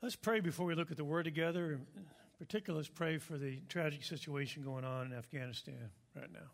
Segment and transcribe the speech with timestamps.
[0.00, 1.72] Let's pray before we look at the word together.
[1.72, 2.04] In
[2.38, 6.50] particular, let's pray for the tragic situation going on in Afghanistan right now.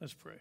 [0.00, 0.38] Let's pray.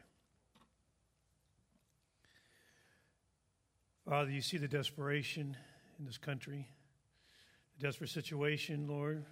[4.10, 5.56] Father, you see the desperation
[6.00, 6.68] in this country,
[7.78, 9.24] the desperate situation, Lord,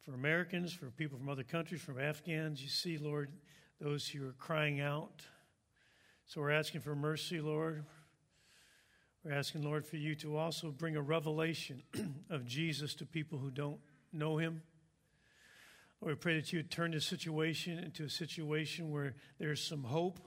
[0.00, 2.62] for Americans, for people from other countries, from Afghans.
[2.62, 3.30] You see, Lord,
[3.82, 5.26] those who are crying out.
[6.24, 7.84] So we're asking for mercy, Lord.
[9.26, 11.82] We're asking, Lord, for you to also bring a revelation
[12.30, 13.80] of Jesus to people who don't
[14.12, 14.62] know him.
[16.00, 19.82] Lord, we pray that you would turn this situation into a situation where there's some
[19.82, 20.20] hope,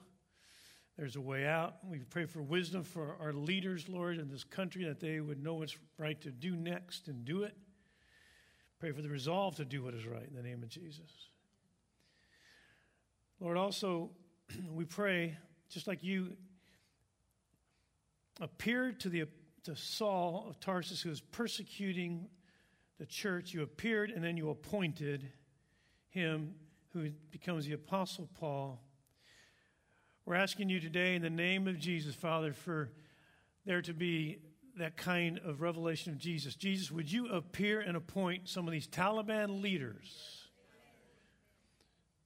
[0.97, 1.75] there's a way out.
[1.89, 5.53] We pray for wisdom for our leaders, Lord, in this country, that they would know
[5.53, 7.55] what's right to do next and do it.
[8.81, 11.29] Pray for the resolve to do what is right in the name of Jesus.
[13.39, 14.09] Lord, also,
[14.69, 15.37] we pray,
[15.69, 16.35] just like you
[18.39, 19.25] appeared to, the,
[19.63, 22.27] to Saul of Tarsus, who was persecuting
[22.99, 23.53] the church.
[23.53, 25.31] You appeared and then you appointed
[26.09, 26.55] him,
[26.93, 28.81] who becomes the Apostle Paul.
[30.25, 32.91] We're asking you today, in the name of Jesus, Father, for
[33.65, 34.39] there to be
[34.77, 36.55] that kind of revelation of Jesus.
[36.55, 40.47] Jesus, would you appear and appoint some of these Taliban leaders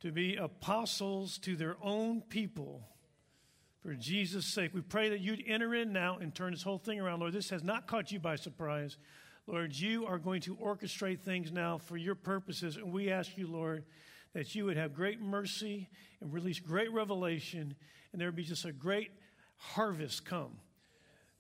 [0.02, 2.88] to be apostles to their own people?
[3.84, 4.73] For Jesus' sake.
[4.73, 7.20] We pray that you'd enter in now and turn this whole thing around.
[7.20, 8.98] Lord, this has not caught you by surprise.
[9.45, 12.78] Lord, you are going to orchestrate things now for your purposes.
[12.78, 13.84] And we ask you, Lord,
[14.34, 15.89] that you would have great mercy
[16.22, 17.76] and release great revelation,
[18.11, 19.11] and there would be just a great
[19.58, 20.58] harvest come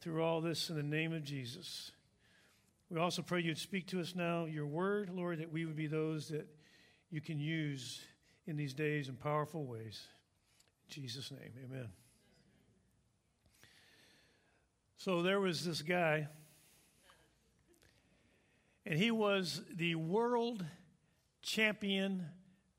[0.01, 1.91] through all this in the name of Jesus.
[2.89, 5.87] We also pray you'd speak to us now, your word, Lord, that we would be
[5.87, 6.45] those that
[7.09, 8.01] you can use
[8.45, 10.01] in these days in powerful ways.
[10.85, 11.87] In Jesus' name, amen.
[15.03, 16.29] So there was this guy,
[18.85, 20.63] and he was the world
[21.41, 22.27] champion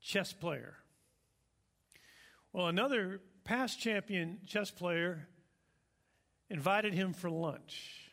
[0.01, 0.73] chess player.
[2.51, 5.27] Well, another past champion chess player
[6.49, 8.09] invited him for lunch.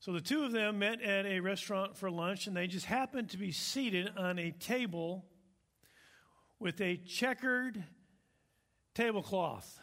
[0.00, 3.28] So the two of them met at a restaurant for lunch, and they just happened
[3.32, 5.26] to be seated on a table
[6.58, 7.84] with a checkered
[8.94, 9.80] tablecloth.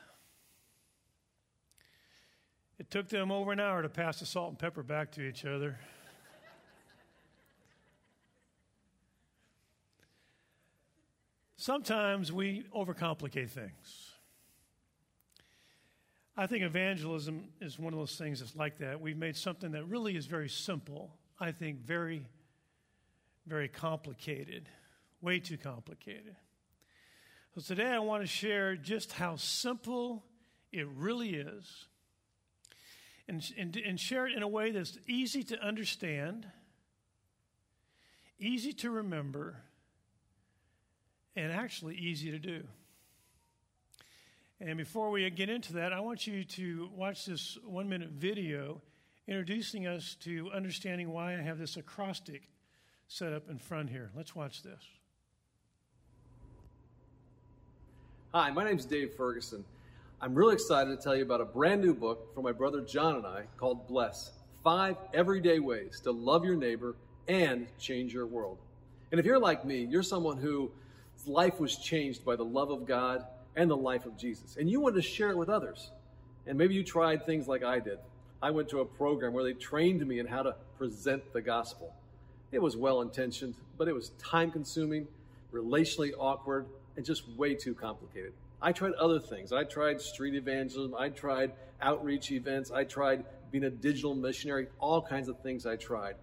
[2.81, 5.45] It took them over an hour to pass the salt and pepper back to each
[5.45, 5.77] other.
[11.57, 14.13] Sometimes we overcomplicate things.
[16.35, 18.99] I think evangelism is one of those things that's like that.
[18.99, 22.25] We've made something that really is very simple, I think very,
[23.45, 24.67] very complicated,
[25.21, 26.35] way too complicated.
[27.53, 30.23] So today I want to share just how simple
[30.71, 31.85] it really is
[33.27, 36.47] and, and, and share it in a way that's easy to understand,
[38.39, 39.57] easy to remember,
[41.35, 42.63] and actually easy to do.
[44.59, 48.81] And before we get into that, I want you to watch this one minute video
[49.27, 52.43] introducing us to understanding why I have this acrostic
[53.07, 54.11] set up in front here.
[54.15, 54.83] Let's watch this.
[58.33, 59.65] Hi, my name is Dave Ferguson.
[60.23, 63.15] I'm really excited to tell you about a brand new book from my brother Jon
[63.15, 64.29] and I called Bless
[64.63, 66.95] Five Everyday Ways to Love Your Neighbor
[67.27, 68.59] and Change Your World.
[69.09, 70.69] And if you're like me, you're someone whose
[71.25, 74.79] life was changed by the love of God and the life of Jesus, and you
[74.79, 75.89] want to share it with others.
[76.45, 77.97] And maybe you tried things like I did.
[78.43, 81.95] I went to a program where they trained me in how to present the gospel.
[82.51, 85.07] It was well intentioned, but it was time consuming,
[85.51, 88.33] relationally awkward, and just way too complicated.
[88.61, 89.51] I tried other things.
[89.51, 90.95] I tried street evangelism.
[90.95, 91.51] I tried
[91.81, 92.71] outreach events.
[92.71, 96.15] I tried being a digital missionary, all kinds of things I tried.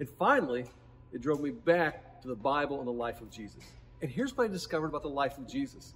[0.00, 0.66] And finally,
[1.12, 3.62] it drove me back to the Bible and the life of Jesus.
[4.02, 5.94] And here's what I discovered about the life of Jesus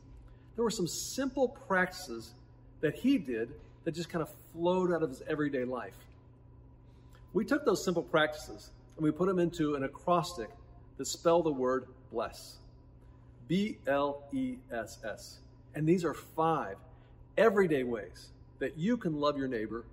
[0.57, 2.33] there were some simple practices
[2.81, 3.51] that he did
[3.85, 5.95] that just kind of flowed out of his everyday life.
[7.33, 10.51] We took those simple practices and we put them into an acrostic
[10.97, 12.57] that spelled the word bless
[13.47, 15.39] B L E S S.
[15.79, 16.75] And these are five
[17.37, 19.85] everyday ways that you can love your neighbor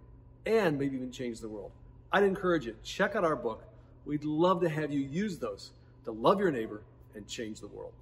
[0.47, 1.71] and maybe even change the world.
[2.11, 3.63] I'd encourage you, check out our book.
[4.03, 5.73] We'd love to have you use those
[6.05, 6.81] to love your neighbor
[7.13, 7.93] and change the world.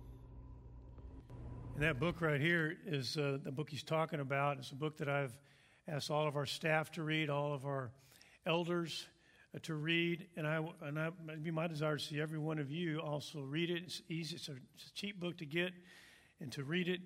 [1.76, 4.60] And that book right here is uh, the book he's talking about.
[4.60, 5.38] It's a book that I've
[5.86, 7.92] asked all of our staff to read, all of our
[8.46, 9.08] elders
[9.54, 12.60] uh, to read, and I and I, it'd be my desire to see every one
[12.60, 13.84] of you also read it.
[13.84, 14.38] It's easy.
[14.38, 15.74] It's a, it's a cheap book to get
[16.40, 17.02] and to read it.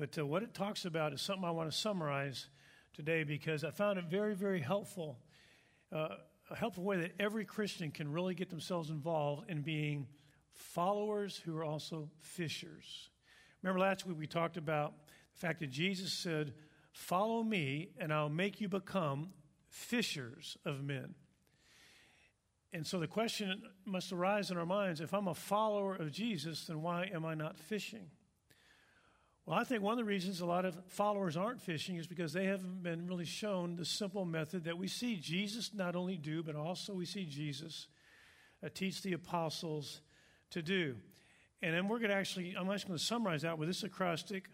[0.00, 2.48] But uh, what it talks about is something I want to summarize
[2.94, 5.18] today because I found it very, very helpful.
[5.92, 6.08] Uh,
[6.50, 10.06] a helpful way that every Christian can really get themselves involved in being
[10.52, 13.10] followers who are also fishers.
[13.62, 14.94] Remember last week we talked about
[15.34, 16.54] the fact that Jesus said,
[16.92, 19.28] Follow me, and I'll make you become
[19.68, 21.14] fishers of men.
[22.72, 26.68] And so the question must arise in our minds if I'm a follower of Jesus,
[26.68, 28.08] then why am I not fishing?
[29.50, 32.32] Well, I think one of the reasons a lot of followers aren't fishing is because
[32.32, 36.44] they haven't been really shown the simple method that we see Jesus not only do,
[36.44, 37.88] but also we see Jesus
[38.64, 40.02] uh, teach the apostles
[40.50, 40.94] to do.
[41.62, 44.44] And then we're going to actually, I'm actually going to summarize that with this acrostic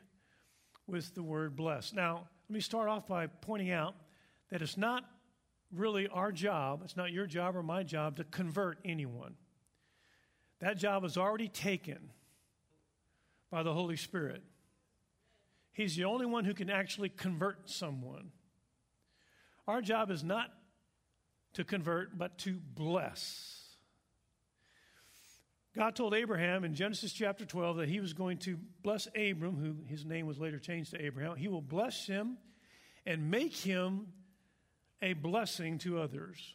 [0.87, 1.93] with the word bless.
[1.93, 3.95] Now, let me start off by pointing out
[4.49, 5.05] that it's not
[5.75, 9.35] really our job, it's not your job or my job to convert anyone.
[10.61, 11.99] That job is already taken
[13.51, 14.43] by the Holy Spirit.
[15.77, 18.33] He's the only one who can actually convert someone.
[19.69, 20.49] Our job is not
[21.53, 23.63] to convert, but to bless.
[25.77, 29.77] God told Abraham in Genesis chapter 12 that he was going to bless Abram, who
[29.87, 31.37] his name was later changed to Abraham.
[31.37, 32.39] He will bless him
[33.05, 34.07] and make him
[35.03, 36.55] a blessing to others.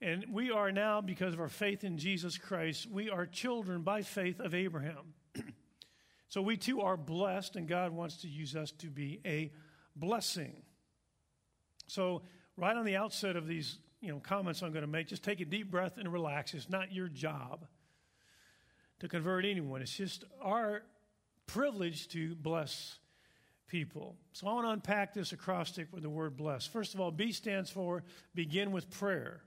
[0.00, 4.02] And we are now, because of our faith in Jesus Christ, we are children by
[4.02, 5.14] faith of Abraham.
[6.32, 9.52] So we too are blessed, and God wants to use us to be a
[9.94, 10.62] blessing.
[11.88, 12.22] So,
[12.56, 15.42] right on the outset of these you know, comments I'm going to make, just take
[15.42, 16.54] a deep breath and relax.
[16.54, 17.66] It's not your job
[19.00, 20.84] to convert anyone, it's just our
[21.46, 22.98] privilege to bless
[23.68, 24.16] people.
[24.32, 26.66] So, I want to unpack this acrostic with the word bless.
[26.66, 29.42] First of all, B stands for begin with prayer,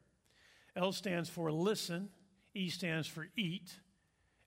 [0.75, 2.09] L stands for listen,
[2.53, 3.73] E stands for eat.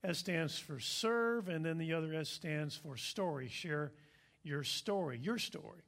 [0.04, 3.48] S stands for serve, and then the other S stands for story.
[3.48, 3.92] Share
[4.42, 5.82] your story, your story.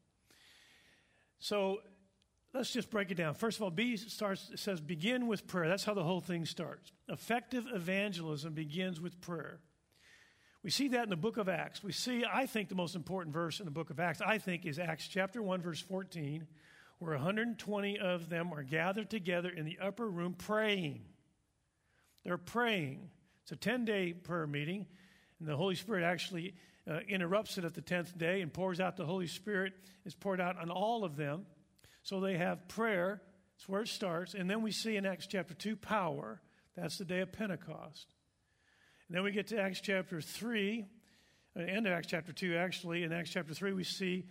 [1.38, 1.78] So
[2.52, 3.34] let's just break it down.
[3.34, 5.68] First of all, B starts, says begin with prayer.
[5.68, 6.92] That's how the whole thing starts.
[7.08, 9.60] Effective evangelism begins with prayer.
[10.62, 11.82] We see that in the book of Acts.
[11.82, 14.66] We see, I think, the most important verse in the book of Acts, I think,
[14.66, 16.46] is Acts chapter 1, verse 14,
[16.98, 21.00] where 120 of them are gathered together in the upper room praying.
[22.24, 23.08] They're praying.
[23.50, 24.86] It's a 10 day prayer meeting,
[25.40, 26.54] and the Holy Spirit actually
[26.88, 29.72] uh, interrupts it at the 10th day and pours out the Holy Spirit,
[30.04, 31.46] is poured out on all of them.
[32.04, 33.20] So they have prayer,
[33.56, 34.34] that's where it starts.
[34.34, 36.40] And then we see in Acts chapter 2 power.
[36.76, 38.14] That's the day of Pentecost.
[39.08, 40.86] And then we get to Acts chapter 3,
[41.56, 43.02] uh, end of Acts chapter 2, actually.
[43.02, 44.26] In Acts chapter 3, we see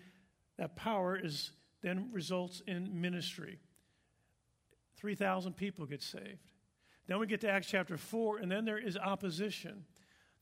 [0.57, 1.51] that power is
[1.81, 3.60] then results in ministry.
[4.95, 6.39] 3,000 people get saved.
[7.09, 9.83] Then we get to Acts chapter 4, and then there is opposition.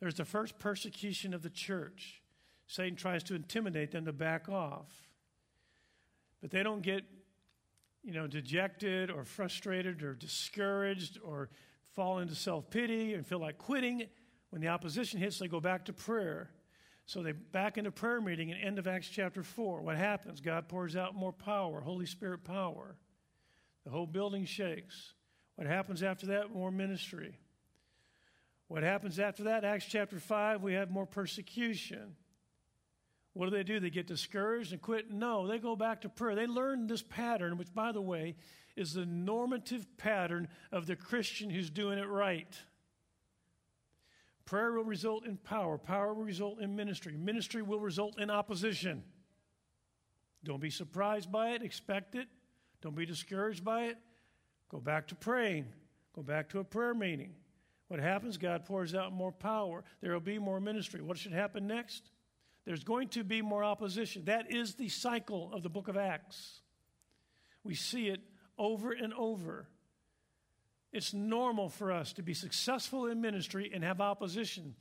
[0.02, 2.22] There's the first persecution of the church.
[2.68, 4.92] Satan tries to intimidate them to back off.
[6.42, 7.06] But they don't get,
[8.04, 11.50] you know, dejected or frustrated or discouraged or
[11.96, 14.04] fall into self pity and feel like quitting.
[14.50, 16.52] When the opposition hits, they go back to prayer.
[17.06, 19.82] So they back into prayer meeting at end of Acts chapter 4.
[19.82, 20.42] What happens?
[20.42, 22.98] God pours out more power, Holy Spirit power.
[23.86, 25.14] The whole building shakes.
[25.58, 26.54] What happens after that?
[26.54, 27.36] More ministry.
[28.68, 29.66] What happens after that?
[29.66, 32.16] Acts chapter 5, we have more persecution.
[33.34, 33.80] What do they do?
[33.80, 35.12] They get discouraged and quit?
[35.12, 36.36] No, they go back to prayer.
[36.36, 38.36] They learn this pattern, which, by the way,
[38.76, 42.56] is the normative pattern of the Christian who's doing it right.
[44.46, 49.04] Prayer will result in power, power will result in ministry, ministry will result in opposition.
[50.44, 52.28] Don't be surprised by it, expect it.
[52.82, 53.98] Don't be discouraged by it.
[54.70, 55.68] Go back to praying.
[56.16, 57.34] Go back to a prayer meeting.
[57.88, 58.38] What happens?
[58.38, 59.84] God pours out more power.
[60.02, 61.02] There will be more ministry.
[61.02, 62.10] What should happen next?
[62.66, 64.26] There's going to be more opposition.
[64.26, 66.60] That is the cycle of the book of Acts.
[67.64, 68.20] We see it
[68.58, 69.68] over and over.
[70.92, 74.76] It's normal for us to be successful in ministry and have opposition.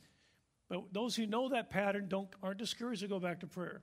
[0.69, 3.83] But those who know that pattern don't, aren't discouraged to go back to prayer.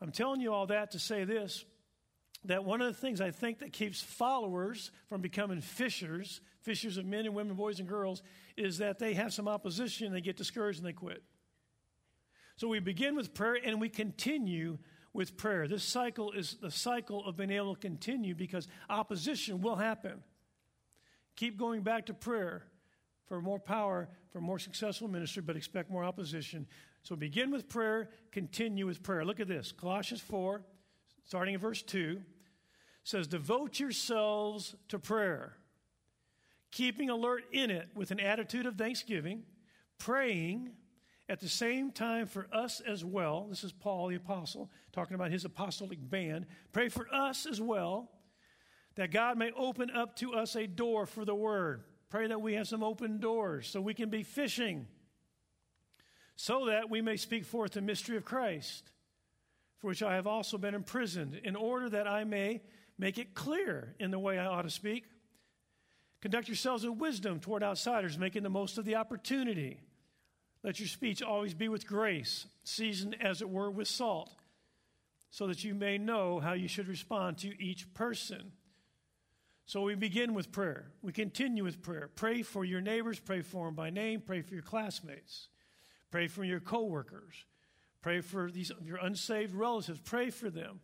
[0.00, 1.64] I'm telling you all that to say this
[2.44, 7.06] that one of the things I think that keeps followers from becoming fishers, fishers of
[7.06, 8.22] men and women, boys and girls,
[8.56, 11.22] is that they have some opposition, they get discouraged, and they quit.
[12.56, 14.78] So we begin with prayer and we continue
[15.12, 15.68] with prayer.
[15.68, 20.22] This cycle is the cycle of being able to continue because opposition will happen.
[21.36, 22.64] Keep going back to prayer
[23.26, 26.66] for more power, for more successful ministry, but expect more opposition.
[27.02, 29.24] So begin with prayer, continue with prayer.
[29.24, 30.62] Look at this Colossians 4,
[31.24, 32.20] starting in verse 2
[33.04, 35.56] says, Devote yourselves to prayer,
[36.70, 39.42] keeping alert in it with an attitude of thanksgiving,
[39.98, 40.70] praying
[41.28, 43.46] at the same time for us as well.
[43.48, 46.46] This is Paul the Apostle talking about his apostolic band.
[46.72, 48.10] Pray for us as well,
[48.96, 51.84] that God may open up to us a door for the word.
[52.10, 54.86] Pray that we have some open doors so we can be fishing,
[56.36, 58.90] so that we may speak forth the mystery of Christ,
[59.78, 62.60] for which I have also been imprisoned, in order that I may
[62.98, 65.04] make it clear in the way I ought to speak.
[66.20, 69.80] Conduct yourselves with wisdom toward outsiders, making the most of the opportunity.
[70.62, 74.30] Let your speech always be with grace, seasoned as it were with salt,
[75.30, 78.52] so that you may know how you should respond to each person.
[79.66, 80.92] So we begin with prayer.
[81.02, 82.08] We continue with prayer.
[82.14, 85.48] Pray for your neighbors, pray for them by name, pray for your classmates,
[86.10, 87.44] pray for your coworkers,
[88.00, 90.80] pray for these your unsaved relatives, pray for them.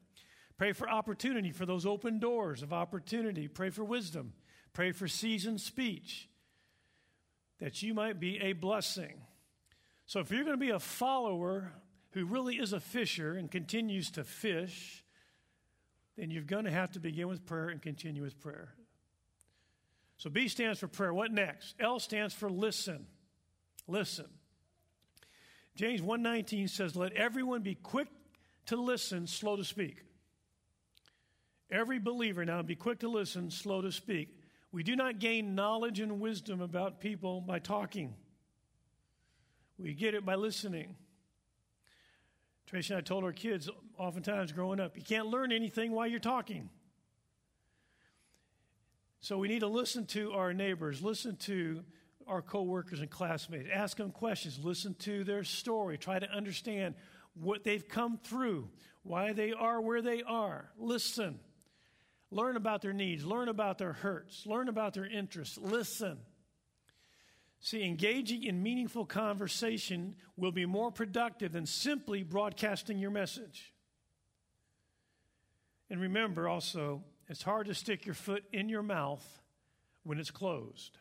[0.58, 3.48] Pray for opportunity, for those open doors of opportunity.
[3.48, 4.32] Pray for wisdom.
[4.72, 6.28] Pray for seasoned speech,
[7.60, 9.22] that you might be a blessing.
[10.06, 11.72] So, if you're going to be a follower
[12.10, 15.04] who really is a fisher and continues to fish,
[16.16, 18.74] then you're going to have to begin with prayer and continue with prayer.
[20.18, 21.14] So B stands for prayer.
[21.14, 21.76] What next?
[21.78, 23.06] L stands for listen.
[23.86, 24.26] Listen.
[25.76, 28.08] James 1:19 says, "Let everyone be quick
[28.66, 30.02] to listen, slow to speak."
[31.70, 34.38] Every believer now be quick to listen, slow to speak.
[34.72, 38.14] We do not gain knowledge and wisdom about people by talking.
[39.78, 40.96] We get it by listening.
[42.66, 46.18] Tracy and I told our kids oftentimes growing up, you can't learn anything while you're
[46.20, 46.68] talking.
[49.20, 51.82] So we need to listen to our neighbors, listen to
[52.26, 56.94] our coworkers and classmates, ask them questions, listen to their story, try to understand
[57.34, 58.68] what they've come through,
[59.02, 60.70] why they are where they are.
[60.78, 61.40] Listen.
[62.30, 65.56] Learn about their needs, learn about their hurts, learn about their interests.
[65.56, 66.18] Listen.
[67.60, 73.72] See, engaging in meaningful conversation will be more productive than simply broadcasting your message.
[75.90, 79.26] And remember also, it's hard to stick your foot in your mouth
[80.04, 80.98] when it's closed.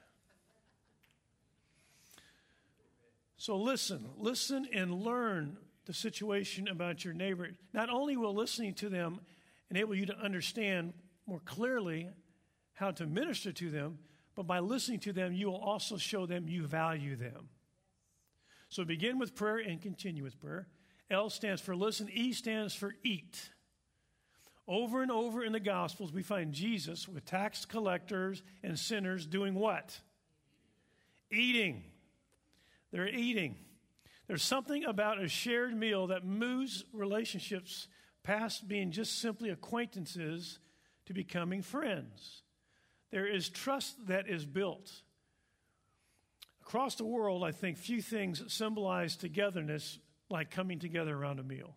[3.37, 7.49] So listen, listen and learn the situation about your neighbor.
[7.73, 9.19] Not only will listening to them
[9.69, 10.93] enable you to understand
[11.27, 12.09] more clearly
[12.73, 13.99] how to minister to them,
[14.35, 17.49] but by listening to them, you will also show them you value them.
[18.69, 20.67] So begin with prayer and continue with prayer.
[21.09, 23.49] L stands for listen, E stands for eat.
[24.67, 29.53] Over and over in the Gospels, we find Jesus with tax collectors and sinners doing
[29.53, 29.97] what?
[31.31, 31.83] Eating.
[32.91, 33.55] They're eating.
[34.27, 37.87] There's something about a shared meal that moves relationships
[38.23, 40.59] past being just simply acquaintances
[41.07, 42.43] to becoming friends.
[43.11, 44.91] There is trust that is built.
[46.61, 49.99] Across the world, I think few things symbolize togetherness
[50.29, 51.75] like coming together around a meal.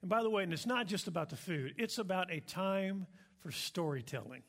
[0.00, 3.06] And by the way, and it's not just about the food, it's about a time
[3.40, 4.42] for storytelling.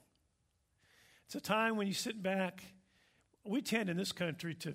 [1.25, 2.63] It's a time when you sit back.
[3.43, 4.69] We tend in this country to,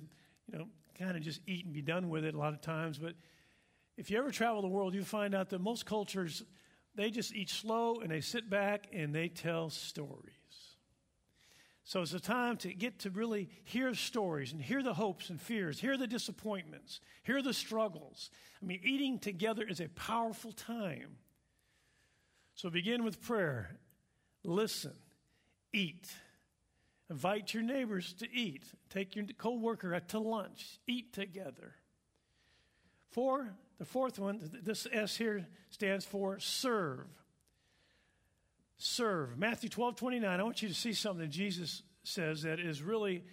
[0.52, 0.68] you know,
[0.99, 2.99] kind of just eat and be done with it a lot of times.
[2.99, 3.14] But
[3.97, 6.42] if you ever travel the world, you find out that most cultures
[6.99, 10.35] they just eat slow and they sit back and they tell stories.
[11.85, 15.40] So it's a time to get to really hear stories and hear the hopes and
[15.40, 18.31] fears, hear the disappointments, hear the struggles.
[18.61, 21.19] I mean, eating together is a powerful time.
[22.57, 23.78] So begin with prayer,
[24.43, 24.95] listen,
[25.73, 26.09] eat.
[27.09, 28.64] Invite your neighbors to eat.
[28.90, 30.81] Take your coworker to lunch.
[30.88, 31.76] Eat together.
[33.10, 37.06] Four, the fourth one, this S here stands for serve.
[38.76, 39.38] Serve.
[39.38, 40.40] Matthew 12, 29.
[40.40, 43.24] I want you to see something that Jesus says that is really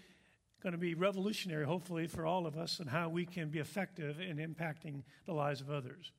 [0.64, 4.20] going to be revolutionary, hopefully, for all of us and how we can be effective
[4.20, 6.12] in impacting the lives of others.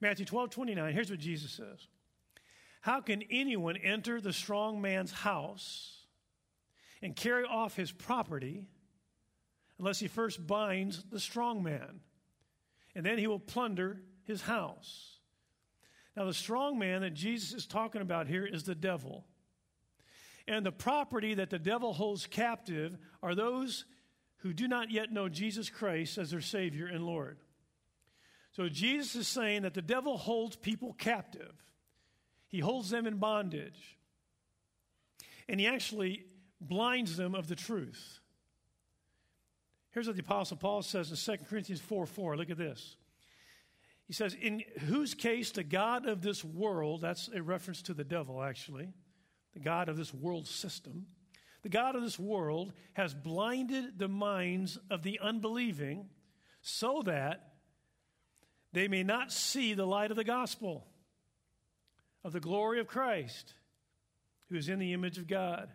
[0.00, 0.92] Matthew 12, 29.
[0.92, 1.86] Here's what Jesus says
[2.80, 6.06] How can anyone enter the strong man's house
[7.02, 8.64] and carry off his property
[9.78, 12.00] unless he first binds the strong man?
[12.96, 15.18] And then he will plunder his house.
[16.16, 19.26] Now, the strong man that Jesus is talking about here is the devil.
[20.48, 23.84] And the property that the devil holds captive are those
[24.38, 27.36] who do not yet know Jesus Christ as their Savior and Lord.
[28.52, 31.54] So, Jesus is saying that the devil holds people captive,
[32.48, 33.98] he holds them in bondage,
[35.50, 36.24] and he actually
[36.62, 38.20] blinds them of the truth.
[39.96, 42.36] Here's what the Apostle Paul says in 2 Corinthians 4 4.
[42.36, 42.96] Look at this.
[44.06, 48.04] He says, In whose case the God of this world, that's a reference to the
[48.04, 48.92] devil actually,
[49.54, 51.06] the God of this world system,
[51.62, 56.10] the God of this world has blinded the minds of the unbelieving
[56.60, 57.54] so that
[58.74, 60.86] they may not see the light of the gospel,
[62.22, 63.54] of the glory of Christ,
[64.50, 65.70] who is in the image of God.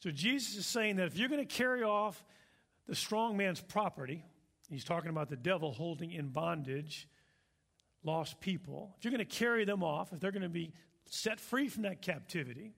[0.00, 2.24] So Jesus is saying that if you're going to carry off
[2.86, 4.24] the strong man's property,
[4.68, 7.08] he's talking about the devil holding in bondage
[8.02, 10.72] lost people, if you're going to carry them off, if they're going to be
[11.06, 12.72] set free from that captivity,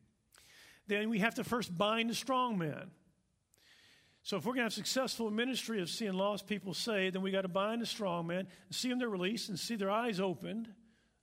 [0.88, 2.90] then we have to first bind the strong man.
[4.24, 7.30] So if we're going to have successful ministry of seeing lost people saved, then we
[7.30, 10.20] got to bind the strong man and see them they're released and see their eyes
[10.20, 10.68] opened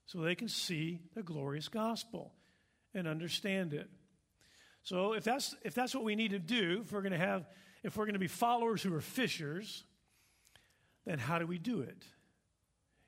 [0.06, 2.34] so they can see the glorious gospel
[2.94, 3.88] and understand it.
[4.82, 7.46] So if that's if that's what we need to do, if we're going to have
[7.82, 9.84] if we're going to be followers who are fishers,
[11.06, 12.04] then how do we do it?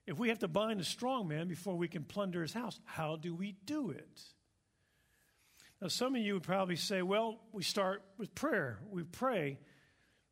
[0.06, 3.16] If we have to bind a strong man before we can plunder his house, how
[3.16, 4.20] do we do it?
[5.80, 8.78] Now, some of you would probably say, well, we start with prayer.
[8.90, 9.58] We pray.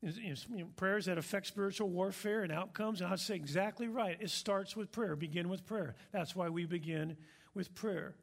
[0.02, 3.00] You know, prayers that affect spiritual warfare and outcomes.
[3.00, 4.16] And I'd say exactly right.
[4.20, 5.14] It starts with prayer.
[5.16, 5.94] Begin with prayer.
[6.12, 7.16] That's why we begin
[7.54, 8.14] with prayer.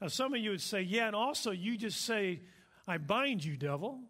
[0.00, 2.40] Now, some of you would say, yeah, and also you just say,
[2.88, 4.00] I bind you, devil.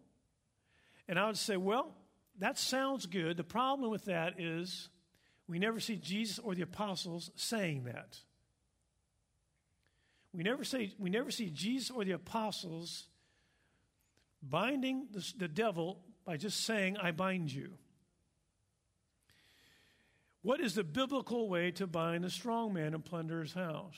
[1.12, 1.94] And I would say, well,
[2.38, 3.36] that sounds good.
[3.36, 4.88] The problem with that is
[5.46, 8.16] we never see Jesus or the apostles saying that.
[10.32, 13.08] We never, say, we never see Jesus or the apostles
[14.42, 17.74] binding the, the devil by just saying, I bind you.
[20.40, 23.96] What is the biblical way to bind a strong man and plunder his house?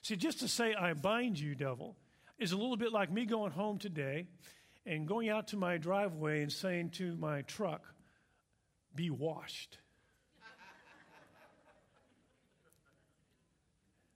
[0.00, 1.98] See, just to say, I bind you, devil,
[2.38, 4.28] is a little bit like me going home today
[4.86, 7.82] and going out to my driveway and saying to my truck,
[8.94, 9.78] Be washed.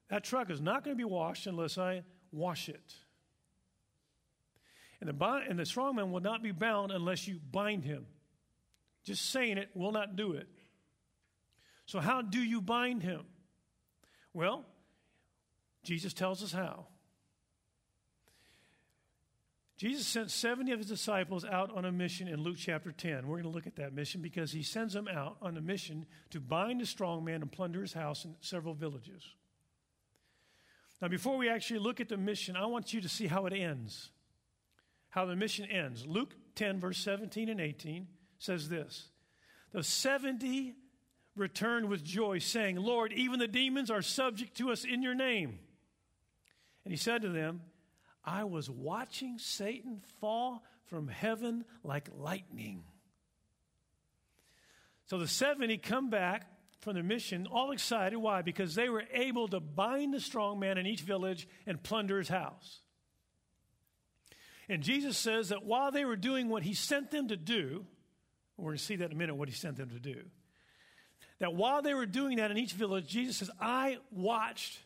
[0.08, 2.94] That truck is not going to be washed unless I wash it.
[5.00, 8.06] And the, and the strong man will not be bound unless you bind him.
[9.04, 10.48] Just saying it will not do it.
[11.86, 13.22] So, how do you bind him?
[14.34, 14.64] Well,
[15.82, 16.86] Jesus tells us how.
[19.80, 23.26] Jesus sent 70 of his disciples out on a mission in Luke chapter 10.
[23.26, 26.04] We're going to look at that mission because he sends them out on a mission
[26.32, 29.24] to bind a strong man and plunder his house in several villages.
[31.00, 33.54] Now, before we actually look at the mission, I want you to see how it
[33.54, 34.10] ends.
[35.08, 36.04] How the mission ends.
[36.06, 38.06] Luke 10, verse 17 and 18
[38.38, 39.08] says this
[39.72, 40.74] The 70
[41.36, 45.58] returned with joy, saying, Lord, even the demons are subject to us in your name.
[46.84, 47.62] And he said to them,
[48.24, 52.84] I was watching Satan fall from heaven like lightning.
[55.06, 56.46] So the 70 come back
[56.80, 58.16] from their mission, all excited.
[58.16, 58.42] Why?
[58.42, 62.28] Because they were able to bind the strong man in each village and plunder his
[62.28, 62.80] house.
[64.68, 67.84] And Jesus says that while they were doing what he sent them to do,
[68.56, 70.22] we're going to see that in a minute, what he sent them to do.
[71.40, 74.78] That while they were doing that in each village, Jesus says, I watched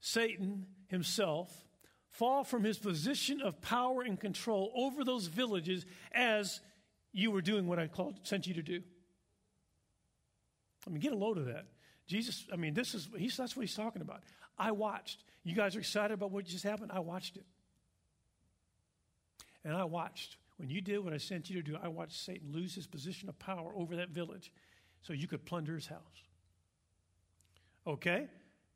[0.00, 1.50] Satan himself
[2.18, 6.60] fall from his position of power and control over those villages as
[7.12, 8.82] you were doing what I called, sent you to do.
[10.84, 11.66] I mean, get a load of that.
[12.08, 14.24] Jesus, I mean, this is, he's, that's what he's talking about.
[14.58, 15.22] I watched.
[15.44, 16.90] You guys are excited about what just happened?
[16.92, 17.46] I watched it.
[19.64, 20.38] And I watched.
[20.56, 23.28] When you did what I sent you to do, I watched Satan lose his position
[23.28, 24.50] of power over that village
[25.02, 26.00] so you could plunder his house.
[27.86, 28.26] Okay?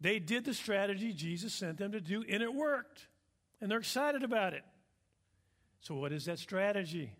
[0.01, 3.09] They did the strategy Jesus sent them to do, and it worked.
[3.63, 4.65] And they're excited about it.
[5.81, 7.13] So, what is that strategy?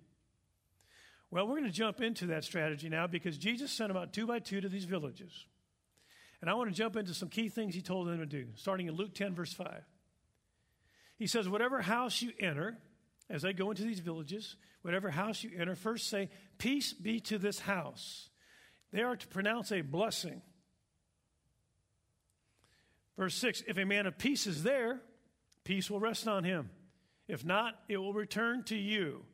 [1.31, 4.27] Well, we're going to jump into that strategy now because Jesus sent them out two
[4.27, 5.47] by two to these villages.
[6.41, 8.89] And I want to jump into some key things he told them to do, starting
[8.89, 9.83] in Luke 10, verse 5.
[11.17, 12.77] He says, Whatever house you enter,
[13.31, 16.29] as they go into these villages, whatever house you enter, first say,
[16.59, 18.31] Peace be to this house.
[18.93, 20.43] They are to pronounce a blessing.
[23.17, 25.01] Verse 6 If a man of peace is there,
[25.65, 26.71] peace will rest on him.
[27.29, 29.25] If not, it will return to you.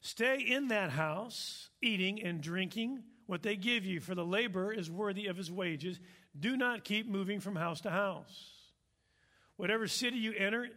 [0.00, 4.90] Stay in that house, eating and drinking what they give you, for the laborer is
[4.90, 6.00] worthy of his wages.
[6.38, 8.50] Do not keep moving from house to house.
[9.56, 10.68] Whatever city you enter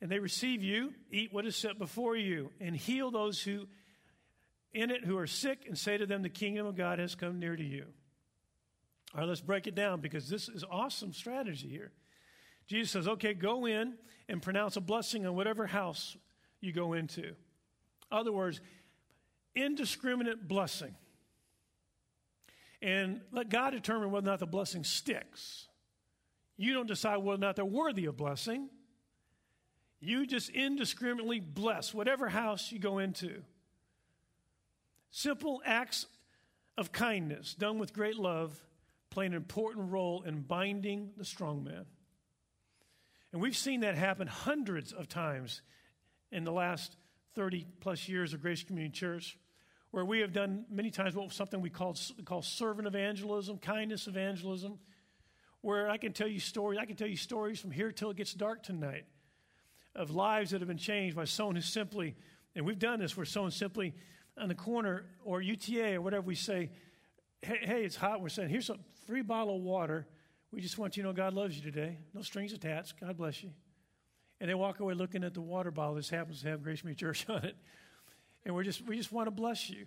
[0.00, 3.66] and they receive you, eat what is set before you, and heal those who
[4.74, 7.38] in it who are sick, and say to them, The kingdom of God has come
[7.38, 7.86] near to you.
[9.14, 11.92] All right, let's break it down because this is awesome strategy here.
[12.66, 13.94] Jesus says, Okay, go in
[14.28, 16.16] and pronounce a blessing on whatever house
[16.60, 17.34] you go into
[18.14, 18.60] other words,
[19.54, 20.94] indiscriminate blessing.
[22.80, 25.68] And let God determine whether or not the blessing sticks.
[26.56, 28.68] You don't decide whether or not they're worthy of blessing.
[30.00, 33.42] You just indiscriminately bless whatever house you go into.
[35.10, 36.06] Simple acts
[36.76, 38.62] of kindness done with great love
[39.08, 41.86] play an important role in binding the strong man.
[43.34, 45.60] And we've seen that happen hundreds of times
[46.30, 46.96] in the last
[47.34, 49.36] 30 plus years of Grace Community Church,
[49.90, 54.78] where we have done many times what something we call, call servant evangelism, kindness evangelism,
[55.62, 56.78] where I can tell you stories.
[56.80, 59.04] I can tell you stories from here till it gets dark tonight
[59.96, 62.14] of lives that have been changed by someone who simply,
[62.54, 63.96] and we've done this where someone simply
[64.38, 66.70] on the corner or UTA or whatever we say,
[67.42, 68.20] hey, hey, it's hot.
[68.20, 70.06] We're saying, here's a free bottle of water.
[70.54, 71.98] We just want you to know God loves you today.
[72.14, 73.00] No strings attached.
[73.00, 73.50] God bless you.
[74.40, 75.96] And they walk away looking at the water bottle.
[75.96, 77.56] This happens to have Grace Community Church on it.
[78.44, 79.86] And we're just, we just want to bless you.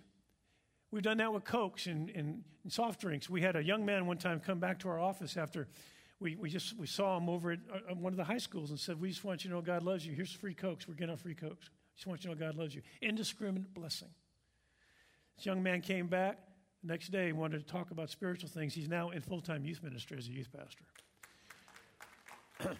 [0.90, 3.30] We've done that with Cokes and, and, and soft drinks.
[3.30, 5.68] We had a young man one time come back to our office after
[6.20, 8.78] we, we just we saw him over at uh, one of the high schools and
[8.78, 10.12] said, We just want you to know God loves you.
[10.12, 10.86] Here's free Cokes.
[10.86, 11.70] We're getting out free Cokes.
[11.96, 12.82] Just want you to know God loves you.
[13.00, 14.08] Indiscriminate blessing.
[15.36, 16.40] This young man came back
[16.88, 18.74] next day wanted to talk about spiritual things.
[18.74, 20.84] He's now in full time youth ministry as a youth pastor.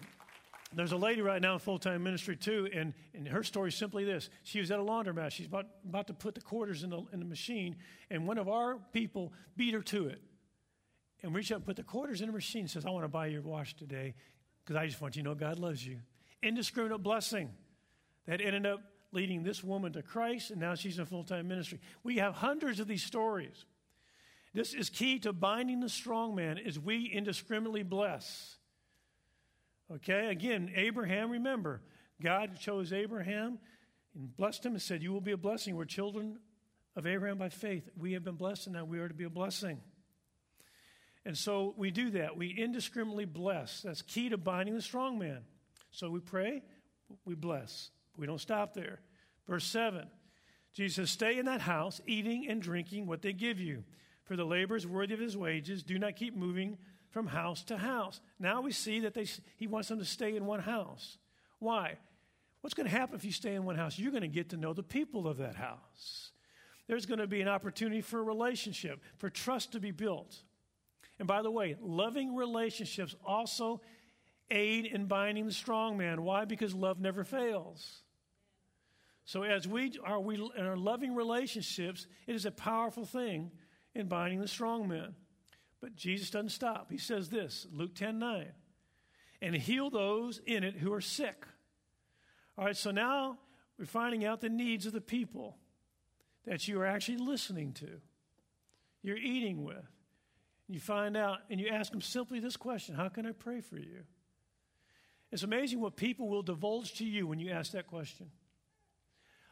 [0.73, 3.75] There's a lady right now in full time ministry too, and, and her story is
[3.75, 4.29] simply this.
[4.43, 5.31] She was at a laundromat.
[5.31, 7.77] She's about, about to put the quarters in the, in the machine,
[8.09, 10.21] and one of our people beat her to it
[11.23, 13.09] and reached out and put the quarters in the machine and says, I want to
[13.09, 14.15] buy your wash today
[14.63, 15.99] because I just want you to know God loves you.
[16.43, 17.49] Indiscriminate blessing
[18.27, 21.79] that ended up leading this woman to Christ, and now she's in full time ministry.
[22.03, 23.65] We have hundreds of these stories.
[24.53, 28.57] This is key to binding the strong man is we indiscriminately bless.
[29.91, 31.81] Okay, again, Abraham, remember,
[32.21, 33.59] God chose Abraham
[34.15, 35.75] and blessed him and said, You will be a blessing.
[35.75, 36.39] We're children
[36.95, 37.89] of Abraham by faith.
[37.97, 39.79] We have been blessed, and now we are to be a blessing.
[41.25, 42.37] And so we do that.
[42.37, 43.81] We indiscriminately bless.
[43.81, 45.41] That's key to binding the strong man.
[45.91, 46.63] So we pray,
[47.25, 47.91] we bless.
[48.17, 48.99] We don't stop there.
[49.47, 50.07] Verse 7
[50.73, 53.83] Jesus says, Stay in that house, eating and drinking what they give you.
[54.29, 55.81] For the labor is worthy of his wages.
[55.81, 56.77] Do not keep moving
[57.09, 58.21] from house to house.
[58.37, 59.25] Now we see that they,
[59.57, 61.17] he wants them to stay in one house.
[61.57, 61.97] Why?
[62.61, 63.97] What's going to happen if you stay in one house?
[63.97, 66.29] You're going to get to know the people of that house.
[66.85, 70.37] There's going to be an opportunity for a relationship, for trust to be built.
[71.17, 73.81] And by the way, loving relationships also
[74.51, 76.21] aid in binding the strong man.
[76.21, 76.45] Why?
[76.45, 78.03] Because love never fails.
[79.25, 83.49] So as we are we in our loving relationships, it is a powerful thing
[83.95, 85.15] in binding the strong man.
[85.81, 86.91] But Jesus doesn't stop.
[86.91, 88.47] He says this, Luke 10 9,
[89.41, 91.45] and heal those in it who are sick.
[92.57, 93.37] All right, so now
[93.77, 95.57] we're finding out the needs of the people
[96.45, 98.01] that you are actually listening to,
[99.01, 99.85] you're eating with.
[100.67, 103.77] You find out and you ask them simply this question How can I pray for
[103.77, 104.03] you?
[105.31, 108.31] It's amazing what people will divulge to you when you ask that question.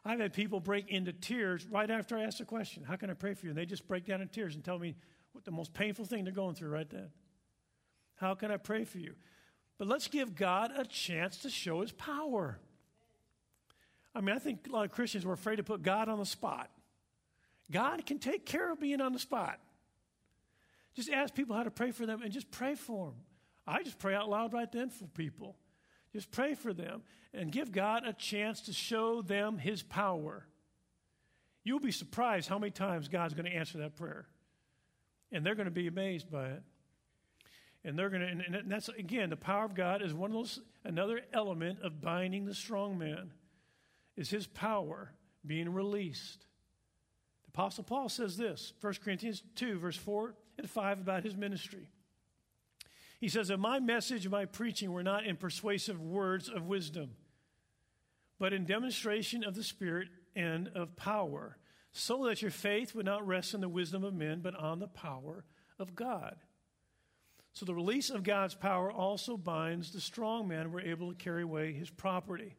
[0.08, 3.14] I've had people break into tears right after I ask the question, How can I
[3.14, 3.50] pray for you?
[3.50, 4.96] And they just break down in tears and tell me
[5.34, 7.10] what the most painful thing they're going through right then.
[8.16, 9.16] How can I pray for you?
[9.78, 12.58] But let's give God a chance to show his power.
[14.16, 16.26] I mean, I think a lot of Christians were afraid to put God on the
[16.26, 16.72] spot.
[17.70, 19.60] God can take care of being on the spot.
[20.96, 23.16] Just ask people how to pray for them and just pray for them.
[23.68, 25.58] I just pray out loud right then for people.
[26.18, 30.48] Just pray for them and give God a chance to show them his power.
[31.64, 34.26] You'll be surprised how many times God's going to answer that prayer.
[35.32, 36.64] And they're going to be amazed by it.
[37.84, 40.60] And they're going to, and that's again, the power of God is one of those,
[40.84, 43.30] another element of binding the strong man,
[44.16, 45.12] is his power
[45.46, 46.48] being released.
[47.46, 51.92] The Apostle Paul says this, 1 Corinthians 2, verse 4 and 5 about his ministry.
[53.20, 57.12] He says that my message my preaching were not in persuasive words of wisdom,
[58.40, 61.58] but in demonstration of the Spirit and of power,
[61.92, 64.88] so that your faith would not rest in the wisdom of men, but on the
[64.88, 65.46] power
[65.80, 66.36] of God.
[67.54, 71.42] So the release of God's power also binds the strong man we're able to carry
[71.42, 72.56] away his property.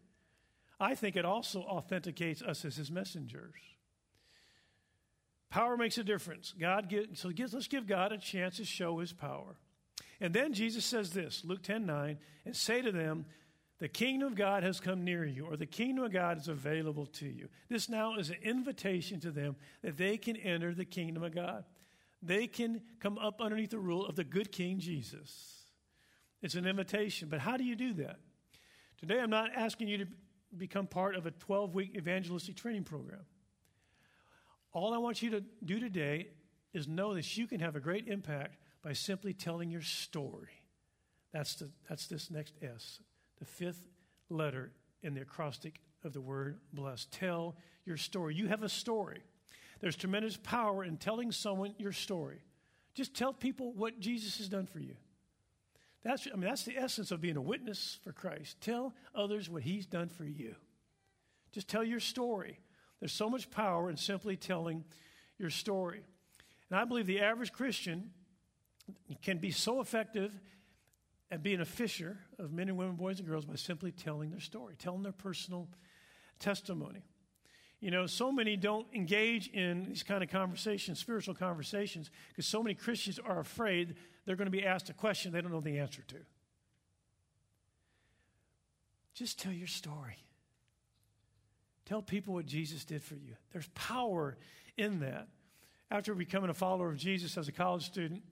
[0.81, 3.55] I think it also authenticates us as his messengers.
[5.51, 6.53] Power makes a difference.
[6.59, 9.57] God gives, so let's give God a chance to show his power.
[10.21, 13.27] And then Jesus says this, Luke 10 9, and say to them,
[13.79, 17.07] The kingdom of God has come near you, or the kingdom of God is available
[17.07, 17.49] to you.
[17.69, 21.65] This now is an invitation to them that they can enter the kingdom of God.
[22.23, 25.59] They can come up underneath the rule of the good King Jesus.
[26.43, 27.29] It's an invitation.
[27.29, 28.17] But how do you do that?
[28.99, 30.07] Today, I'm not asking you to
[30.57, 33.21] become part of a 12 week evangelistic training program.
[34.73, 36.29] All I want you to do today
[36.73, 40.63] is know that you can have a great impact by simply telling your story.
[41.33, 43.01] That's, the, that's this next S,
[43.39, 43.87] the fifth
[44.31, 47.13] letter in the acrostic of the word blessed.
[47.13, 48.35] Tell your story.
[48.35, 49.23] You have a story.
[49.81, 52.43] There's tremendous power in telling someone your story.
[52.95, 54.97] Just tell people what Jesus has done for you.
[56.03, 58.61] That's, I mean, that's the essence of being a witness for Christ.
[58.61, 60.55] Tell others what he's done for you.
[61.53, 62.59] Just tell your story.
[63.01, 64.85] There's so much power in simply telling
[65.39, 66.03] your story.
[66.71, 68.11] And I believe the average Christian
[69.23, 70.39] can be so effective
[71.31, 74.41] at being a fisher of men and women, boys and girls, by simply telling their
[74.41, 75.69] story, telling their personal
[76.39, 77.03] testimony.
[77.81, 82.63] You know, so many don't engage in these kind of conversations, spiritual conversations, because so
[82.63, 85.79] many Christians are afraid they're going to be asked a question they don't know the
[85.79, 86.17] answer to.
[89.15, 90.17] Just tell your story.
[91.87, 93.35] Tell people what Jesus did for you.
[93.53, 94.37] There's power
[94.77, 95.29] in that.
[95.91, 98.23] After becoming a follower of Jesus as a college student,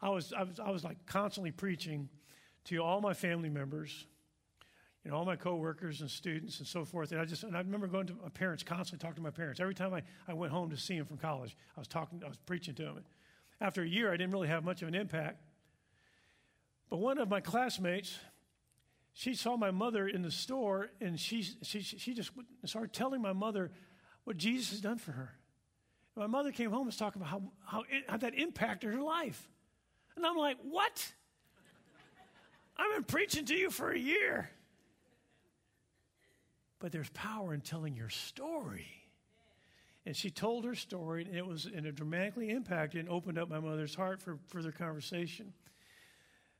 [0.00, 2.08] I was, I was, I was like constantly preaching
[2.66, 4.06] to all my family members,
[5.04, 7.12] you know, all my coworkers and students and so forth.
[7.12, 9.60] And I just, and I remember going to my parents, constantly talking to my parents.
[9.60, 12.28] Every time I, I went home to see them from college, I was talking, I
[12.28, 13.04] was preaching to them.
[13.60, 15.42] After a year, I didn't really have much of an impact.
[16.90, 18.18] But one of my classmates,
[19.12, 22.30] she saw my mother in the store and she, she, she just
[22.64, 23.72] started telling my mother
[24.24, 25.34] what Jesus has done for her.
[26.14, 29.48] My mother came home and was talking about how, how, how that impacted her life.
[30.18, 31.12] And I'm like, what?
[32.76, 34.50] I've been preaching to you for a year.
[36.80, 38.88] But there's power in telling your story.
[40.04, 43.48] And she told her story, and it was and it dramatically impacted and opened up
[43.48, 45.52] my mother's heart for further conversation.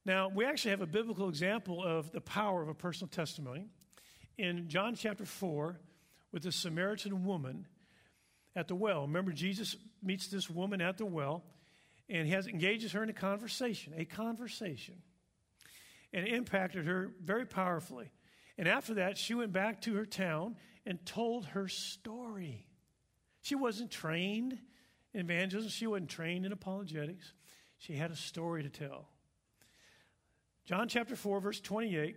[0.05, 3.67] Now, we actually have a biblical example of the power of a personal testimony
[4.37, 5.81] in John chapter 4
[6.31, 7.67] with the Samaritan woman
[8.55, 9.03] at the well.
[9.03, 11.43] Remember, Jesus meets this woman at the well
[12.09, 14.97] and he has, engages her in a conversation, a conversation,
[16.13, 18.11] and impacted her very powerfully.
[18.57, 22.67] And after that, she went back to her town and told her story.
[23.43, 24.59] She wasn't trained
[25.15, 27.33] in evangelism, she wasn't trained in apologetics.
[27.79, 29.09] She had a story to tell.
[30.65, 32.17] John chapter 4, verse 28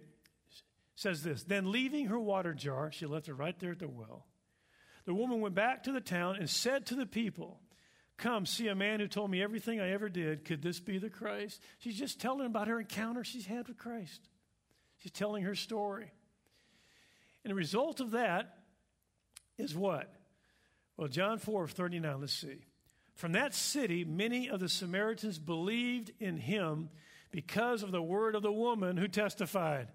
[0.96, 4.26] says this Then leaving her water jar, she left it right there at the well.
[5.06, 7.60] The woman went back to the town and said to the people,
[8.18, 10.46] Come, see a man who told me everything I ever did.
[10.46, 11.62] Could this be the Christ?
[11.80, 14.22] She's just telling about her encounter she's had with Christ.
[15.00, 16.12] She's telling her story.
[17.44, 18.58] And the result of that
[19.58, 20.14] is what?
[20.98, 22.66] Well, John 4 39, let's see.
[23.16, 26.90] From that city, many of the Samaritans believed in him
[27.32, 29.88] because of the word of the woman who testified,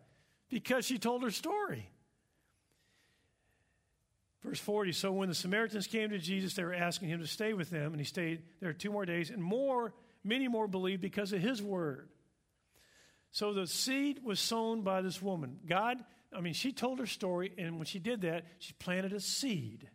[0.48, 1.90] because she told her story.
[4.46, 7.52] Verse 40 So when the Samaritans came to Jesus, they were asking him to stay
[7.52, 11.32] with them, and he stayed there two more days, and more, many more believed because
[11.32, 12.08] of his word.
[13.32, 15.58] So the seed was sown by this woman.
[15.68, 15.98] God,
[16.34, 19.90] I mean, she told her story, and when she did that, she planted a seed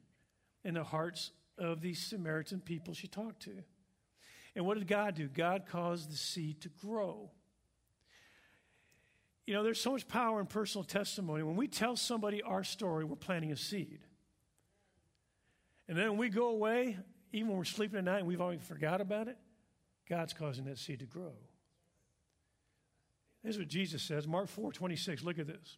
[0.66, 3.64] in the hearts of these Samaritan people she talked to.
[4.54, 5.30] And what did God do?
[5.30, 7.32] God caused the seed to grow.
[9.48, 11.42] You know, there's so much power in personal testimony.
[11.42, 14.02] When we tell somebody our story, we're planting a seed.
[15.88, 16.98] And then we go away,
[17.34, 19.38] even when we're sleeping at night and we've already forgot about it,
[20.08, 21.34] God's causing that seed to grow.
[23.44, 25.24] This is what Jesus says, Mark 4 26.
[25.24, 25.78] Look at this.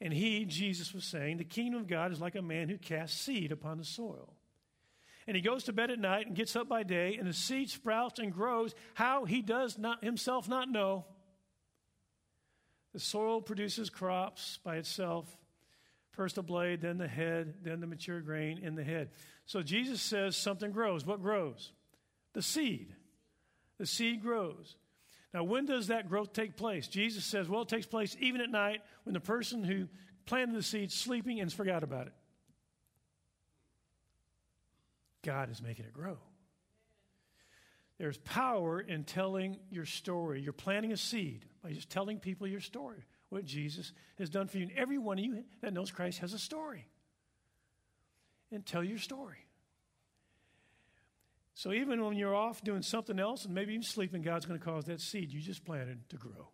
[0.00, 3.20] And he, Jesus, was saying, The kingdom of God is like a man who casts
[3.20, 4.34] seed upon the soil.
[5.26, 7.70] And he goes to bed at night and gets up by day, and the seed
[7.70, 8.74] sprouts and grows.
[8.94, 11.04] How he does not himself not know.
[12.92, 15.26] The soil produces crops by itself
[16.16, 19.10] First the blade, then the head, then the mature grain in the head.
[19.44, 21.04] So Jesus says something grows.
[21.04, 21.72] What grows?
[22.32, 22.94] The seed.
[23.76, 24.76] The seed grows.
[25.34, 26.88] Now, when does that growth take place?
[26.88, 29.88] Jesus says, well, it takes place even at night when the person who
[30.24, 32.14] planted the seed is sleeping and forgot about it.
[35.22, 36.16] God is making it grow.
[37.98, 40.40] There's power in telling your story.
[40.40, 44.58] You're planting a seed by just telling people your story what Jesus has done for
[44.58, 44.64] you.
[44.64, 46.88] And every one of you that knows Christ has a story.
[48.52, 49.46] And tell your story.
[51.54, 54.64] So even when you're off doing something else and maybe even sleeping, God's going to
[54.64, 56.50] cause that seed you just planted to grow.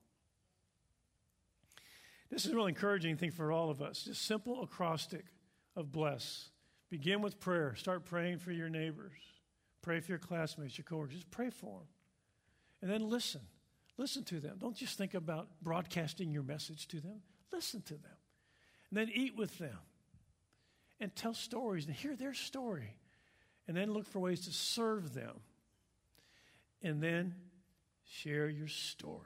[2.31, 4.05] This is a really encouraging thing for all of us.
[4.05, 5.27] Just simple acrostic
[5.77, 6.51] of bless.
[6.89, 7.75] Begin with prayer.
[7.75, 9.19] Start praying for your neighbors.
[9.83, 11.17] Pray for your classmates, your coworkers.
[11.17, 11.89] Just pray for them.
[12.81, 13.43] And then listen.
[14.03, 14.57] Listen to them.
[14.59, 17.23] Don't just think about broadcasting your message to them.
[17.53, 18.17] Listen to them.
[18.91, 19.79] And then eat with them.
[20.99, 22.97] And tell stories and hear their story.
[23.69, 25.39] And then look for ways to serve them.
[26.83, 27.37] And then
[28.05, 29.21] share your story.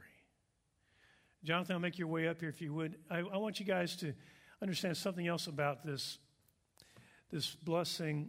[1.42, 2.96] Jonathan, I'll make your way up here if you would.
[3.10, 4.12] I, I want you guys to
[4.60, 6.18] understand something else about this,
[7.30, 8.28] this blessing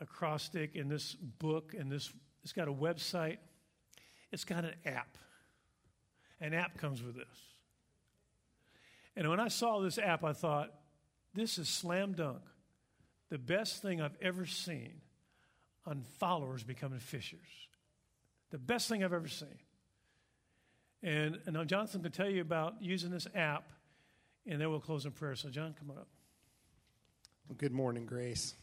[0.00, 2.10] acrostic in this book and this
[2.42, 3.36] it's got a website
[4.32, 5.16] it's got an app.
[6.40, 7.38] An app comes with this.
[9.16, 10.72] And when I saw this app, I thought,
[11.34, 12.42] this is slam dunk.
[13.30, 15.00] The best thing I've ever seen
[15.86, 17.40] on followers becoming fishers.
[18.50, 19.58] The best thing I've ever seen.
[21.02, 23.70] And, and now Jonathan can tell you about using this app,
[24.46, 25.34] and then we'll close in prayer.
[25.34, 26.08] So, John, come on up.
[27.48, 28.54] Well, good morning, Grace.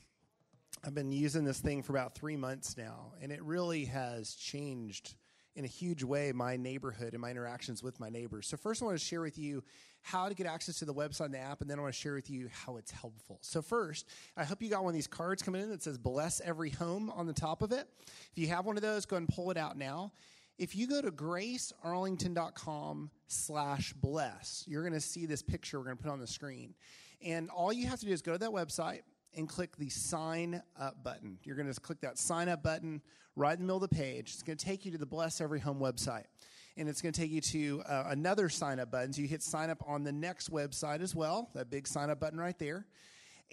[0.83, 5.15] I've been using this thing for about three months now, and it really has changed
[5.55, 8.47] in a huge way my neighborhood and my interactions with my neighbors.
[8.47, 9.63] So, first, I want to share with you
[10.01, 11.99] how to get access to the website and the app, and then I want to
[11.99, 13.39] share with you how it's helpful.
[13.41, 16.41] So, first, I hope you got one of these cards coming in that says Bless
[16.41, 17.87] Every Home on the top of it.
[18.31, 20.11] If you have one of those, go and pull it out now.
[20.57, 25.97] If you go to gracearlington.com slash bless, you're going to see this picture we're going
[25.97, 26.75] to put on the screen.
[27.25, 29.01] And all you have to do is go to that website,
[29.35, 31.37] and click the sign up button.
[31.43, 33.01] You're going to click that sign up button
[33.35, 34.31] right in the middle of the page.
[34.33, 36.25] It's going to take you to the Bless Every Home website.
[36.75, 39.13] And it's going to take you to uh, another sign up button.
[39.13, 42.19] So you hit sign up on the next website as well, that big sign up
[42.19, 42.87] button right there.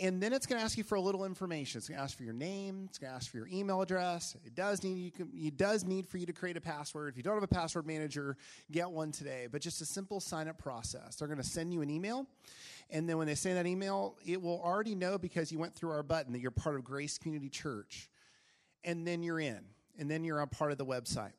[0.01, 1.79] And then it's going to ask you for a little information.
[1.79, 2.87] It's going to ask for your name.
[2.89, 4.35] It's going to ask for your email address.
[4.47, 7.11] It does need you can, it does need for you to create a password.
[7.11, 8.39] If you don't have a password manager,
[8.73, 9.47] get one today.
[9.53, 11.17] But just a simple sign up process.
[11.17, 12.27] They're going to send you an email,
[12.89, 15.91] and then when they send that email, it will already know because you went through
[15.91, 18.09] our button that you're part of Grace Community Church.
[18.83, 19.61] And then you're in,
[19.99, 21.33] and then you're a part of the website.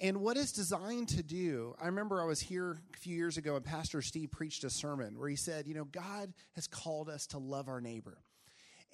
[0.00, 3.56] And what it's designed to do, I remember I was here a few years ago
[3.56, 7.26] and Pastor Steve preached a sermon where he said, you know, God has called us
[7.28, 8.18] to love our neighbor.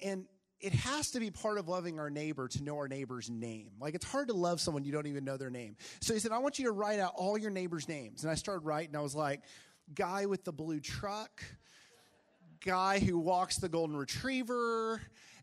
[0.03, 0.25] And
[0.59, 3.71] it has to be part of loving our neighbor to know our neighbor's name.
[3.79, 5.77] Like it's hard to love someone you don't even know their name.
[6.01, 8.23] So he said, I want you to write out all your neighbor's names.
[8.23, 8.95] And I started writing.
[8.95, 9.41] I was like,
[9.95, 11.43] guy with the blue truck,
[12.63, 15.01] guy who walks the golden retriever.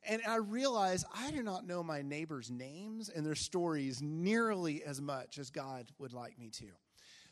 [0.09, 5.01] And I realized I do not know my neighbors' names and their stories nearly as
[5.01, 6.66] much as God would like me to.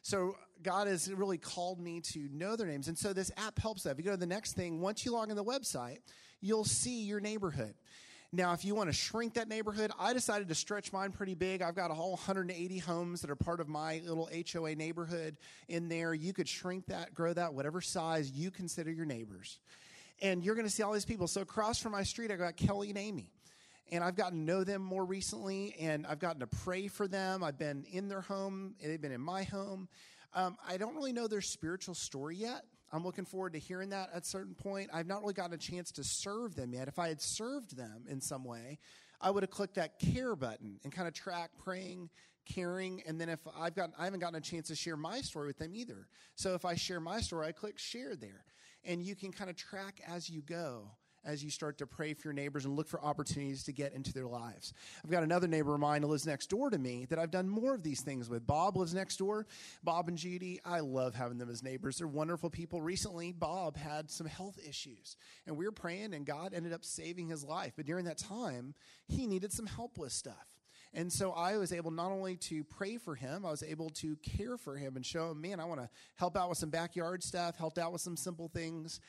[0.02, 2.88] So God has really called me to know their names.
[2.88, 3.92] And so this app helps that.
[3.92, 5.98] If you go to the next thing, once you log in the website,
[6.40, 7.74] you'll see your neighborhood.
[8.30, 11.62] Now, if you want to shrink that neighborhood, I decided to stretch mine pretty big.
[11.62, 15.36] I've got a whole 180 homes that are part of my little HOA neighborhood
[15.68, 16.12] in there.
[16.12, 19.60] You could shrink that, grow that, whatever size you consider your neighbors.
[20.22, 21.26] And you're going to see all these people.
[21.26, 23.30] So across from my street, I got Kelly and Amy.
[23.92, 27.44] And I've gotten to know them more recently, and I've gotten to pray for them.
[27.44, 29.88] I've been in their home, they've been in my home.
[30.32, 32.64] Um, I don't really know their spiritual story yet.
[32.92, 34.88] I'm looking forward to hearing that at a certain point.
[34.92, 36.88] I've not really gotten a chance to serve them yet.
[36.88, 38.78] If I had served them in some way,
[39.20, 42.10] I would have clicked that care button and kind of track praying,
[42.46, 45.46] caring, and then if I've got I haven't gotten a chance to share my story
[45.46, 46.06] with them either.
[46.36, 48.44] So if I share my story, I click share there.
[48.84, 50.90] And you can kind of track as you go
[51.24, 54.12] as you start to pray for your neighbors and look for opportunities to get into
[54.12, 54.72] their lives.
[55.02, 57.48] I've got another neighbor of mine who lives next door to me that I've done
[57.48, 58.46] more of these things with.
[58.46, 59.46] Bob lives next door.
[59.82, 61.98] Bob and Judy, I love having them as neighbors.
[61.98, 62.82] They're wonderful people.
[62.82, 65.16] Recently, Bob had some health issues,
[65.46, 67.72] and we were praying, and God ended up saving his life.
[67.76, 68.74] But during that time,
[69.08, 70.53] he needed some help with stuff.
[70.94, 74.16] And so I was able not only to pray for him, I was able to
[74.16, 77.22] care for him and show him, man, I want to help out with some backyard
[77.22, 79.00] stuff, helped out with some simple things.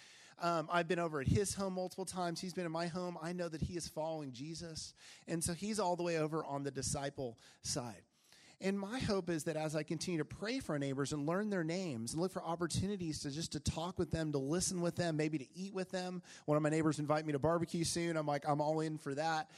[0.42, 2.42] Um, I've been over at his home multiple times.
[2.42, 3.18] He's been in my home.
[3.22, 4.94] I know that he is following Jesus.
[5.28, 8.02] And so he's all the way over on the disciple side.
[8.62, 11.50] And my hope is that as I continue to pray for our neighbors and learn
[11.50, 14.96] their names and look for opportunities to just to talk with them, to listen with
[14.96, 16.22] them, maybe to eat with them.
[16.46, 18.18] One of my neighbors invite me to barbecue soon.
[18.18, 19.52] I'm like, I'm all in for that.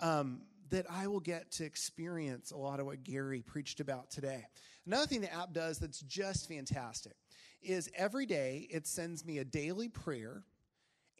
[0.00, 4.46] Um, that I will get to experience a lot of what Gary preached about today.
[4.86, 7.14] Another thing the app does that's just fantastic
[7.62, 10.44] is every day it sends me a daily prayer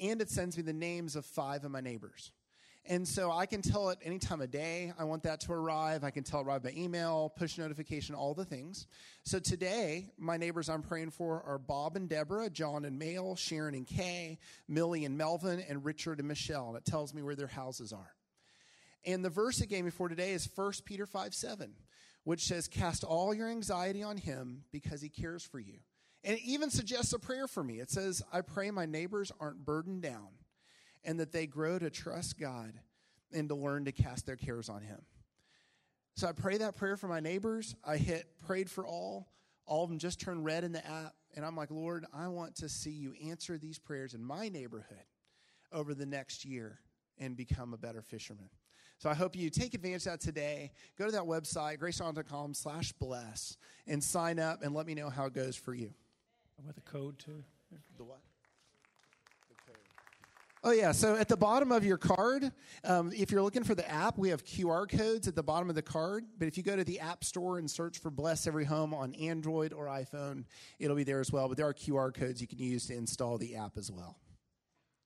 [0.00, 2.32] and it sends me the names of five of my neighbors.
[2.86, 4.92] And so I can tell it any time of day.
[4.98, 6.04] I want that to arrive.
[6.04, 8.86] I can tell it arrive by email, push notification, all the things.
[9.24, 13.74] So today, my neighbors I'm praying for are Bob and Deborah, John and Mail, Sharon
[13.74, 16.68] and Kay, Millie and Melvin, and Richard and Michelle.
[16.68, 18.12] And it tells me where their houses are.
[19.06, 21.74] And the verse it gave me for today is 1 Peter 5 7,
[22.24, 25.78] which says, Cast all your anxiety on him because he cares for you.
[26.22, 27.80] And it even suggests a prayer for me.
[27.80, 30.28] It says, I pray my neighbors aren't burdened down
[31.04, 32.72] and that they grow to trust God
[33.32, 35.02] and to learn to cast their cares on Him.
[36.16, 37.74] So I pray that prayer for my neighbors.
[37.84, 39.28] I hit prayed for all.
[39.66, 41.14] All of them just turned red in the app.
[41.36, 45.04] And I'm like, Lord, I want to see you answer these prayers in my neighborhood
[45.72, 46.78] over the next year
[47.18, 48.48] and become a better fisherman.
[49.04, 50.72] So I hope you take advantage of that today.
[50.98, 55.26] Go to that website, graceon.com slash bless, and sign up and let me know how
[55.26, 55.92] it goes for you.
[56.66, 57.44] With the code too.
[57.98, 58.20] The what?
[60.62, 60.92] Oh, yeah.
[60.92, 62.50] So at the bottom of your card,
[62.82, 65.74] um, if you're looking for the app, we have QR codes at the bottom of
[65.74, 66.24] the card.
[66.38, 69.14] But if you go to the App Store and search for Bless Every Home on
[69.16, 70.44] Android or iPhone,
[70.78, 71.48] it'll be there as well.
[71.48, 74.16] But there are QR codes you can use to install the app as well.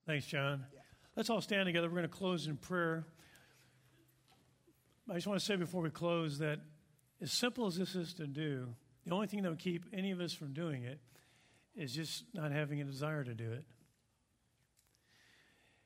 [0.07, 0.65] Thanks, Jon.
[0.73, 0.83] Yeah.
[1.17, 1.89] Let's all stand together.
[1.89, 3.05] We're going to close in prayer.
[5.11, 6.61] I just want to say before we close that
[7.23, 8.75] as simple as this is to do,
[9.07, 11.01] the only thing that would keep any of us from doing it
[11.75, 13.65] is just not having a desire to do it.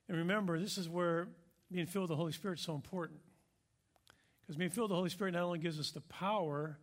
[0.08, 1.28] And remember, this is where
[1.70, 3.20] being filled with the Holy Spirit is so important.
[4.40, 6.78] Because being filled with the Holy Spirit not only gives us the power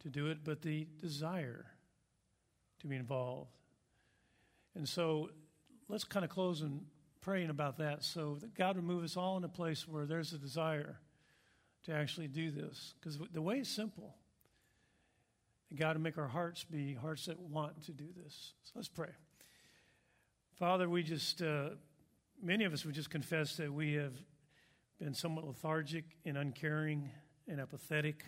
[0.00, 1.66] to do it, but the desire
[2.80, 3.50] to be involved.
[4.74, 5.28] And so
[5.88, 6.80] let's kind of close in
[7.20, 10.32] praying about that so that God would move us all in a place where there's
[10.32, 10.98] a desire
[11.84, 12.94] to actually do this.
[12.98, 14.14] Because the way is simple.
[15.74, 18.52] God, to make our hearts be hearts that want to do this.
[18.64, 19.10] So let's pray.
[20.58, 21.42] Father, we just.
[21.42, 21.70] Uh,
[22.42, 24.14] many of us would just confess that we have
[24.98, 27.10] been somewhat lethargic and uncaring
[27.48, 28.24] and apathetic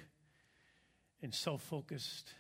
[1.22, 2.32] and self focused.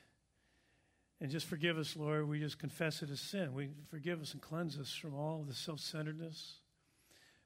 [1.20, 2.28] And just forgive us, Lord.
[2.28, 3.54] We just confess it as sin.
[3.54, 6.60] We forgive us and cleanse us from all the self centeredness,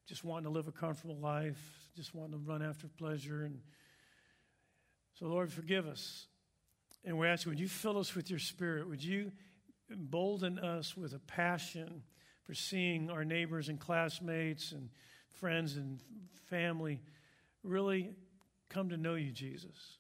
[0.09, 1.61] just wanting to live a comfortable life,
[1.97, 3.45] just wanting to run after pleasure.
[3.45, 3.61] And
[5.15, 6.27] so, Lord, forgive us.
[7.05, 8.89] And we're asking, would you fill us with your spirit?
[8.89, 9.33] Would you
[9.91, 12.03] embolden us with a passion?
[12.49, 14.89] for seeing our neighbors and classmates and
[15.39, 16.01] friends and
[16.49, 16.99] family
[17.63, 18.09] really
[18.71, 19.99] come to know you, Jesus.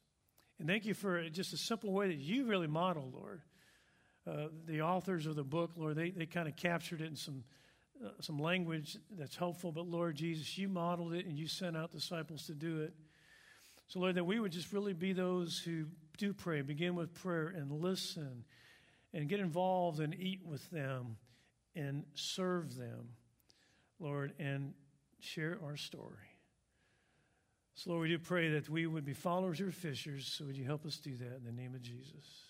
[0.58, 3.42] And thank you for just a simple way that you really model, Lord.
[4.26, 7.44] Uh, the authors of the book, Lord, they, they kind of captured it in some,
[8.04, 11.92] uh, some language that's helpful, but Lord Jesus, you modeled it and you sent out
[11.92, 12.94] disciples to do it.
[13.88, 15.86] So, Lord, that we would just really be those who
[16.16, 18.44] do pray, begin with prayer and listen
[19.14, 21.16] and get involved and eat with them
[21.74, 23.08] and serve them,
[23.98, 24.74] Lord, and
[25.20, 26.16] share our story.
[27.74, 30.26] So, Lord, we do pray that we would be followers or fishers.
[30.26, 32.44] So, would you help us do that in the name of Jesus?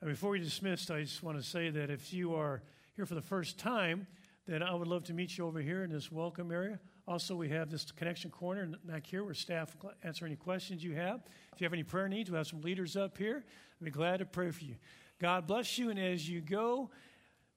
[0.00, 2.62] And before we dismiss, I just want to say that if you are
[2.94, 4.06] here for the first time,
[4.46, 6.78] then I would love to meet you over here in this welcome area.
[7.08, 11.20] Also, we have this connection corner back here where staff answer any questions you have.
[11.52, 13.44] If you have any prayer needs, we have some leaders up here.
[13.80, 14.76] I'd be glad to pray for you.
[15.20, 16.90] God bless you, and as you go,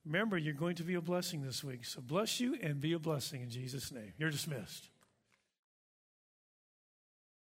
[0.06, 1.86] Remember, you're going to be a blessing this week.
[1.86, 4.14] So bless you and be a blessing in Jesus' name.
[4.18, 4.90] You're dismissed.